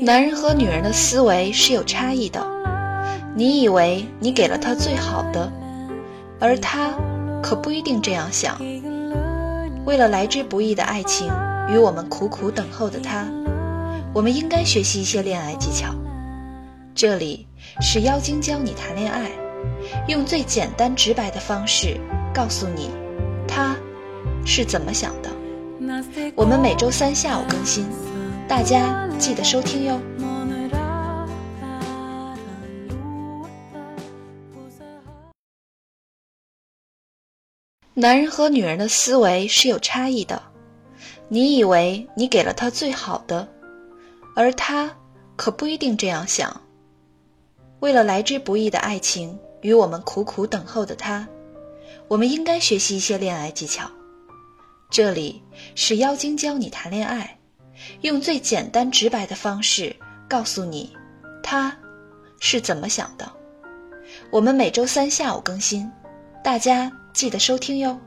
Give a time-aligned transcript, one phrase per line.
[0.00, 2.44] 男人和女人的思维是有差异的。
[3.36, 5.52] 你以为你给了他最好的，
[6.40, 6.90] 而他
[7.40, 8.60] 可不一定这样想。
[9.84, 11.30] 为了来之不易的爱情
[11.68, 13.28] 与我们苦苦等候的他，
[14.12, 15.94] 我们应该学习一些恋爱技巧。
[16.96, 17.46] 这里
[17.80, 19.30] 是妖精教你谈恋爱，
[20.08, 21.98] 用最简单直白的方式
[22.34, 22.90] 告诉你
[23.46, 23.76] 他
[24.44, 25.30] 是怎么想的。
[26.34, 27.86] 我们每周三下午更新，
[28.48, 30.00] 大家记得收听哟。
[37.94, 40.42] 男人和女人的思维是有差异的。
[41.28, 43.48] 你以为你给了他最好的，
[44.36, 44.94] 而他
[45.34, 46.60] 可不一定这样想。
[47.80, 51.26] 为了来之不易的爱情与我们苦苦等候的他，
[52.08, 53.90] 我们应该学习一些恋爱技巧。
[54.90, 55.42] 这里
[55.74, 57.38] 是妖精教你谈恋爱，
[58.02, 59.94] 用最简单直白的方式
[60.28, 60.96] 告诉你
[61.42, 61.76] 他
[62.40, 63.30] 是怎么想的。
[64.30, 65.90] 我们每周三下午更新，
[66.42, 66.92] 大家。
[67.16, 67.98] 记得收听哟。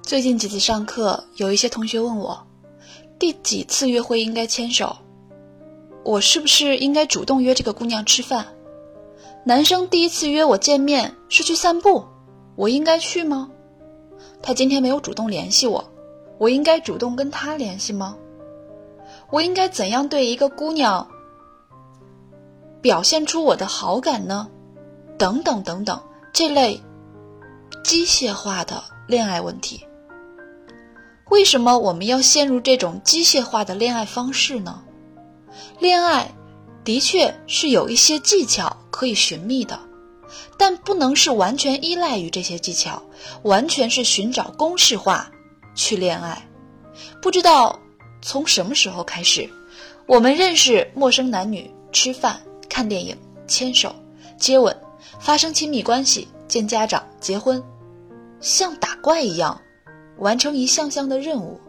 [0.00, 2.46] 最近几次上课，有一些同学问我，
[3.18, 4.96] 第几次约会应该牵手？
[6.04, 8.46] 我是不是应该主动约这个姑娘吃饭？
[9.44, 12.04] 男生第一次约我见面是去散步，
[12.56, 13.50] 我应该去吗？
[14.42, 15.90] 他今天没有主动联系我，
[16.38, 18.16] 我应该主动跟他联系吗？
[19.30, 21.08] 我应该怎样对一个姑娘
[22.80, 24.48] 表现出我的好感呢？
[25.18, 26.00] 等等等等，
[26.32, 26.80] 这类
[27.84, 29.86] 机械化的恋爱问题，
[31.28, 34.82] 为什么我们要陷入这种机械化的恋爱方式呢？
[35.78, 36.30] 恋爱
[36.84, 39.78] 的确是有一些技巧可以寻觅的，
[40.56, 43.02] 但不能是完全依赖于这些技巧，
[43.42, 45.30] 完全是寻找公式化
[45.74, 46.46] 去恋爱。
[47.22, 47.78] 不知道
[48.22, 49.48] 从什么时候开始，
[50.06, 53.16] 我们认识陌生男女，吃饭、看电影、
[53.46, 53.94] 牵手、
[54.38, 54.76] 接吻。
[55.18, 57.62] 发生亲密关系、见家长、结婚，
[58.40, 59.60] 像打怪一样，
[60.18, 61.60] 完成一项项的任务。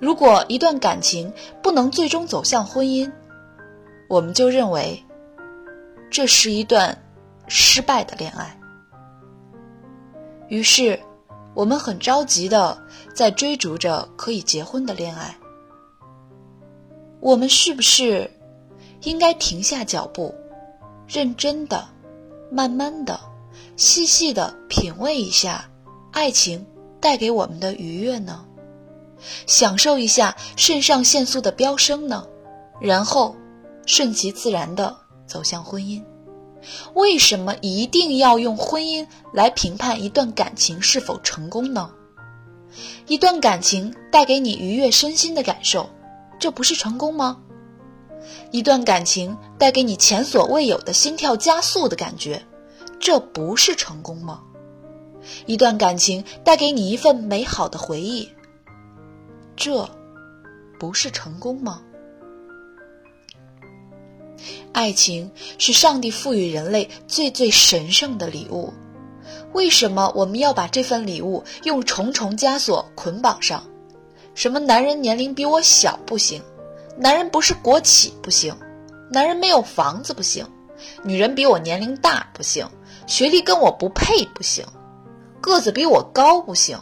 [0.00, 1.32] 如果一段感情
[1.62, 3.10] 不能最终走向婚姻，
[4.08, 5.04] 我们就认为
[6.10, 6.96] 这是一段
[7.46, 8.58] 失败的恋爱。
[10.48, 10.98] 于是，
[11.54, 12.82] 我们很着急的
[13.14, 15.36] 在追逐着可以结婚的恋爱。
[17.20, 18.30] 我们是不是
[19.02, 20.34] 应该停下脚步，
[21.06, 21.86] 认真的？
[22.52, 23.20] 慢慢的、
[23.76, 25.70] 细细的品味一下
[26.10, 26.66] 爱情
[26.98, 28.44] 带给我们的愉悦呢？
[29.46, 32.26] 享受一下肾上腺素的飙升呢？
[32.80, 33.36] 然后
[33.86, 36.02] 顺其自然的走向婚姻。
[36.94, 41.90] 为什么一定要用婚姻来评判一段感情是否成功呢？
[43.06, 45.88] 一段感情带给你愉悦身心的感受，
[46.38, 47.38] 这不是成功吗？
[48.50, 52.42] 一段感情带给你前所未有的心跳加速的感觉，
[53.00, 54.42] 这不是成功吗？
[55.46, 58.28] 一段感情带给你一份美好的回忆，
[59.60, 59.86] 这
[60.78, 61.82] 不是成功吗？
[64.72, 68.72] 爱情是上帝赋予人类最最神圣的礼物，
[69.52, 73.62] 为什么我们要把这份礼物用重重枷锁捆绑上？
[74.34, 76.42] 什么男人年龄比我小不行？
[76.96, 78.56] 男人不是国企不行，
[79.12, 80.46] 男人没有房子不行，
[81.04, 82.66] 女人比我年龄大不行，
[83.06, 84.64] 学历跟我不配不行，
[85.38, 86.80] 个子比我高不行，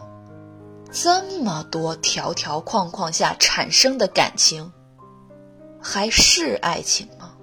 [0.91, 4.72] 这么多条条框框下产生的感情，
[5.81, 7.34] 还是爱情吗？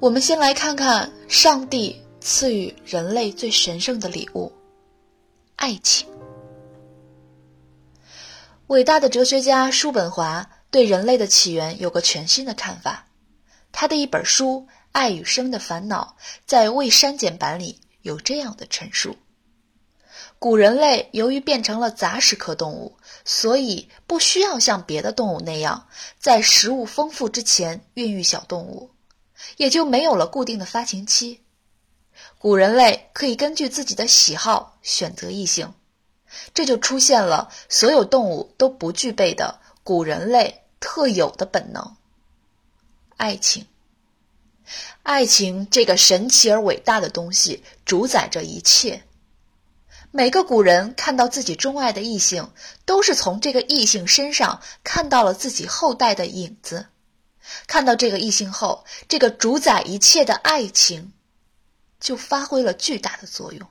[0.00, 4.52] 我们先来看看上帝赐予人类最神圣的礼物——
[5.56, 6.08] 爱情。
[8.68, 13.06] 伟大的哲学家叔本华对人类的起源有个全新的看法。
[13.72, 16.16] 他的一本书《爱与生的烦恼》
[16.46, 19.16] 在未删减版里有这样的陈述：
[20.38, 25.88] 古人类由于变成了杂食科动物，所以不需要像别的动物那样
[26.18, 28.90] 在食物丰富之前孕育小动物。
[29.56, 31.42] 也就没有了固定的发情期，
[32.38, 35.74] 古人类可以根据自己的喜好选择异性，
[36.54, 41.96] 这就出现了所有动物都不具备的古人类特有的本能——
[43.16, 43.66] 爱情。
[45.02, 49.02] 爱情这个神奇而伟大的东西主宰着一切，
[50.10, 52.50] 每个古人看到自己钟爱的异性，
[52.84, 56.88] 都是从这个异性身上看到了自己后代的影子。
[57.66, 61.14] 看到这个异性后，这个主宰一切的爱情，
[61.98, 63.66] 就发挥了巨大的作用。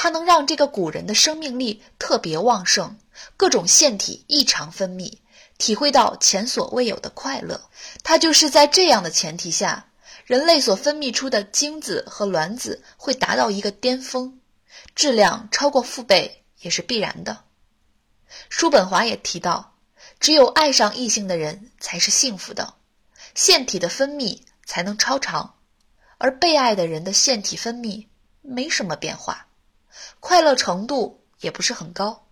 [0.00, 2.96] 它能让这个古人的生命力特别旺盛，
[3.36, 5.12] 各种腺体异常分泌，
[5.58, 7.60] 体会到前所未有的快乐。
[8.04, 9.88] 它就是在这样的前提下，
[10.24, 14.38] 人类所分泌出的精子和卵子会达到一个巅峰，
[14.94, 17.44] 质量超过父辈也是必然的。
[18.48, 19.74] 叔本华也提到。
[20.20, 22.74] 只有爱上异性的人才是幸福的，
[23.34, 25.54] 腺体的分泌才能超常，
[26.18, 28.06] 而被爱的人的腺体分泌
[28.42, 29.47] 没什么变化，
[30.20, 32.28] 快乐程度也不是很高。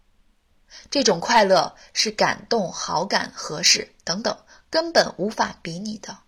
[0.91, 6.19] 这种快乐是感动、好感、合适等等根本无法比拟的。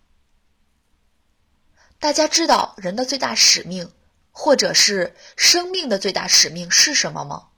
[1.99, 3.91] 大家知道人的最大使命，
[4.31, 7.49] 或者是生命的最大使命是什么吗？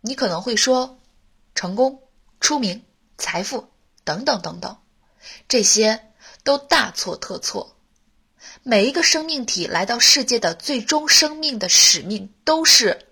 [0.00, 1.00] 你可能会说，
[1.54, 2.00] 成功。
[2.40, 2.84] 出名、
[3.16, 3.72] 财富
[4.04, 4.76] 等等等等，
[5.48, 6.12] 这些
[6.42, 7.74] 都大错特错。
[8.62, 13.06] 每一个生命体来到世界的最终生命的使命，都是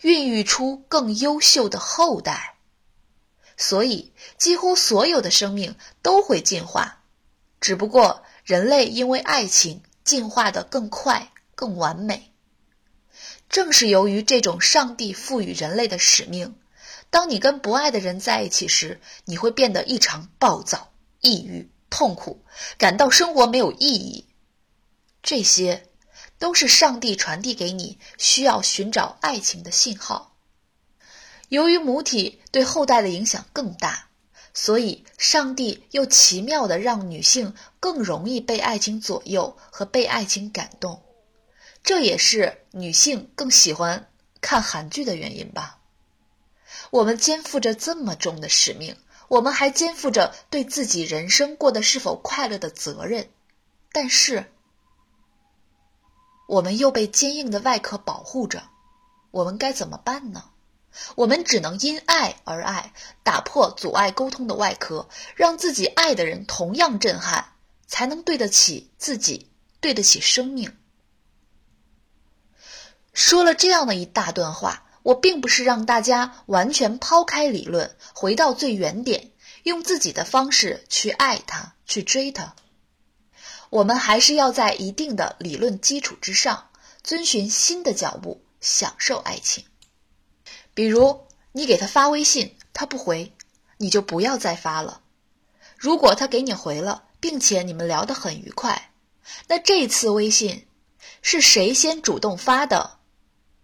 [0.00, 2.56] 孕育出更优秀的后代。
[3.56, 7.02] 所以，几乎所有的生命都会进化，
[7.60, 12.32] 只不过人类因为爱情进化的更快、更完美。
[13.48, 16.56] 正是由于这种上帝赋予人类的使命。
[17.10, 20.90] 当你跟不爱的人在一起时，你会变得异常暴躁、
[21.20, 22.42] 抑郁、痛苦，
[22.78, 24.26] 感到生活没有意义。
[25.22, 25.88] 这些
[26.38, 30.34] 都是上帝传递给你需要寻找爱情的信号。
[31.48, 34.08] 由于母体对后代的影响更大，
[34.54, 41.02] 所以上帝又奇妙的让女性更容易被爱情左右和被爱情感动。
[41.84, 44.08] 这也是女性更喜欢
[44.40, 45.78] 看韩剧的原因吧。
[46.90, 48.96] 我们肩负着这么重的使命，
[49.28, 53.28] 我们还肩负着对自己人生过得是否快乐的责任，
[53.92, 54.52] 但是，
[56.52, 58.62] 我们又被坚硬的外壳保护着，
[59.30, 60.50] 我们该怎么办呢？
[61.14, 67.54] 我们只能因爱而爱，打破阻碍沟通的外壳，让自己爱的人同样震撼，
[67.86, 69.50] 才能对得起自己，
[69.80, 70.76] 对得起生命。
[73.14, 74.84] 说了这样的一大段话。
[75.02, 79.32] 我并不是让大家完全抛开理论，回到最原点，
[79.64, 82.54] 用自己的方式去爱他，去追他。
[83.72, 86.68] 我们还是要在一定的理论基础之上，
[87.02, 89.64] 遵循新的脚步，享受爱情。
[90.74, 93.32] 比如，你给他发微信，他不回，
[93.78, 95.00] 你就不要再发了。
[95.78, 98.92] 如果他给你回了，并且你们聊得很愉快，
[99.48, 100.66] 那这次微信
[101.22, 102.98] 是谁先主动发的？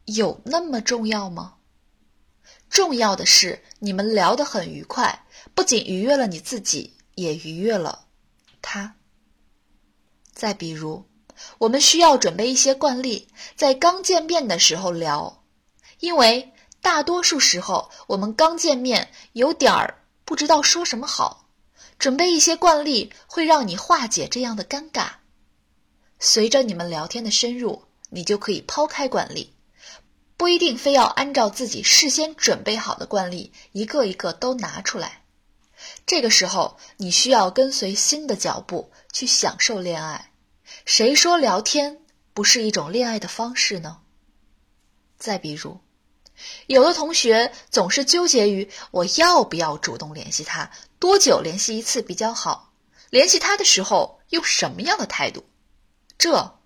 [0.07, 1.57] 有那么重要吗？
[2.71, 8.07] 重要的是你们聊得很愉快，不仅愉悦了你自己，也愉悦了
[8.63, 8.95] 他。
[10.39, 11.05] 再比如，
[11.59, 13.27] 我们需要准备一些惯例，
[13.57, 15.43] 在刚见面的时候聊，
[15.99, 21.49] 因为大多数时候我们刚见面有点儿不知道说什么好，
[21.99, 25.09] 准备一些惯例会让你化解这样的尴尬。
[26.21, 29.53] 随着你们聊天的深入，你就可以抛开惯例。
[30.37, 35.25] 不一定非要按照自己事先准备好的惯例一个一个都拿出来。
[36.07, 40.28] 这个时候，你需要跟随新的脚步去享受恋爱。
[40.85, 42.01] 谁说聊天
[42.35, 44.01] 不是一种恋爱的方式呢？
[45.19, 45.81] 再比如，
[46.67, 52.73] 有的同学总是纠结于我要不要主动联系他，多久联系一次比较好？
[53.11, 55.45] 联系他的时候用什么样的态度？
[56.17, 56.59] 这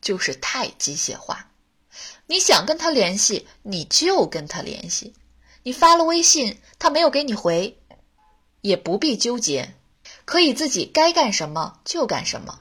[0.00, 1.50] 就是太机械化。
[2.26, 5.14] 你想跟他联系，你就跟他联系。
[5.62, 7.78] 你发了微信，他没有给你回，
[8.60, 9.74] 也不必纠结，
[10.24, 12.60] 可以自己该干什么就干什么。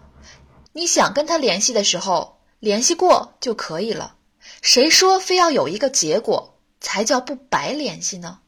[0.77, 4.17] 你想跟他联系的时候，联系过就可以了。
[4.61, 8.41] 谁说非要有一个结果才叫不白联系呢？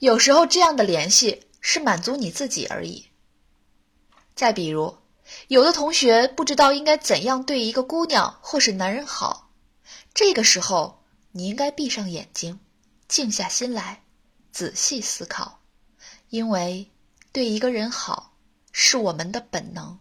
[0.00, 3.06] 有时候这样的联系是满足你自己而已。
[4.34, 4.98] 再比如，
[5.46, 9.52] 有的同学不知道应该怎样对一个姑娘或是男人好。
[10.12, 12.58] 这个时候，你应该闭上眼睛，
[13.06, 14.02] 静下心来，
[14.50, 15.60] 仔细思考，
[16.28, 16.90] 因为
[17.30, 18.32] 对一个人好
[18.72, 20.00] 是我们的本能，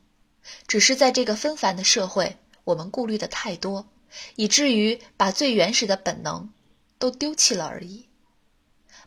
[0.67, 3.87] 只是在这个纷繁的社会，我们顾虑的太多，
[4.35, 6.51] 以至于把最原始的本能
[6.99, 8.07] 都丢弃了而已。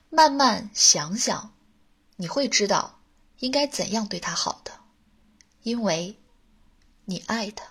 [0.09, 1.55] 慢慢想想，
[2.17, 3.01] 你会知道
[3.39, 4.73] 应该怎样对他好的，
[5.63, 6.17] 因为
[7.05, 7.65] 你爱他。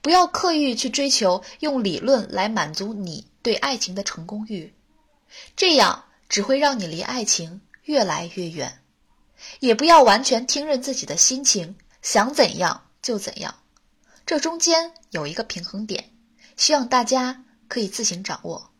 [0.00, 4.74] 不要刻意去追求用理论来满足你对爱情的成功欲，
[5.56, 8.82] 这样只会让你离爱情越来越远。
[9.60, 11.76] 也不要完全听任自己的心情，
[12.10, 13.54] 想怎样就怎样。
[14.24, 16.16] 这中间有一个平衡点，
[16.56, 18.72] 希望大家可以自行掌握。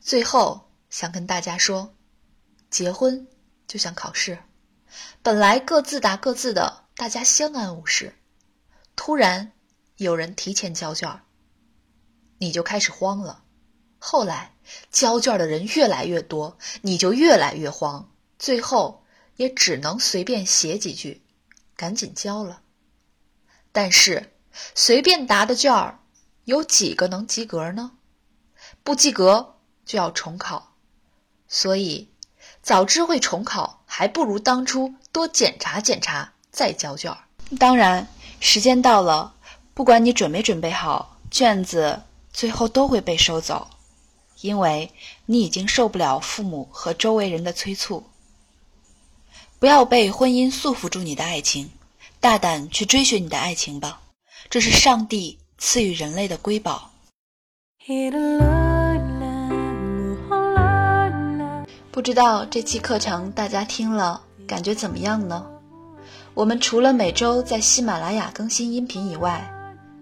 [0.00, 1.92] 最后想跟大家说，
[2.70, 3.26] 结婚
[3.66, 4.38] 就像考试，
[5.24, 8.14] 本来各自答各自的，大家相安无事。
[8.94, 9.50] 突然
[9.96, 11.20] 有人提前交卷，
[12.38, 13.42] 你就开始慌了。
[13.98, 14.54] 后来
[14.92, 18.12] 交卷的人越来越多，你就越来越慌。
[18.38, 19.04] 最后
[19.34, 21.24] 也只能随便写几句，
[21.76, 22.62] 赶紧交了。
[23.72, 24.32] 但是
[24.74, 25.98] 随便答的卷儿，
[26.44, 27.92] 有几个能及格呢？
[28.82, 29.50] 不及格。
[29.84, 30.76] 就要重考，
[31.48, 32.08] 所以
[32.62, 37.18] 早知会重考，还不如当初多检查检查再交卷儿。
[37.58, 38.06] 当然，
[38.38, 39.34] 时间到了，
[39.74, 43.68] 不管你准没准备好，卷子最后都会被收走，
[44.40, 44.92] 因为
[45.26, 48.08] 你已经受不了父母和周围人的催促。
[49.62, 51.70] 不要被婚姻束缚住你的爱情，
[52.18, 54.00] 大胆去追寻你的爱情吧，
[54.50, 56.90] 这是上帝赐予人类的瑰宝。
[61.92, 65.46] 不知道这期课程大家听了感觉怎么样呢？
[66.34, 69.48] 我们除了每周在喜马拉雅更新音频以外，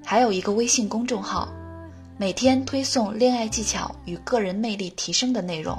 [0.02, 1.47] 还有一个微信公众号，
[2.17, 5.79] 每天推送恋爱技巧与个人魅力提升的内容。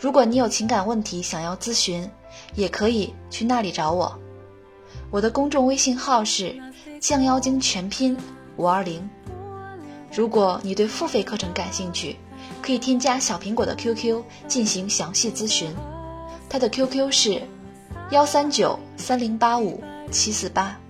[0.00, 2.10] 如果你有情感问题想要咨询，
[2.54, 4.18] 也可以去那里找我。
[5.10, 6.58] 我的公众微信号是
[7.00, 8.16] 降妖精全拼
[8.56, 9.10] 五二零。
[10.10, 12.16] 如果你对付费课程感兴趣，
[12.62, 15.70] 可以添加小苹果的 QQ 进行详细咨询，
[16.48, 17.42] 他的 QQ 是
[18.10, 20.80] 幺三九三零八五七四八。